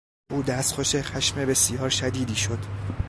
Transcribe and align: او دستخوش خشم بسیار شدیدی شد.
او 0.31 0.43
دستخوش 0.43 0.95
خشم 0.95 1.45
بسیار 1.45 1.89
شدیدی 1.89 2.35
شد. 2.35 2.59